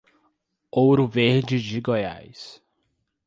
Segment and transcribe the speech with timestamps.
[0.71, 2.59] Ouro Verde de Goiás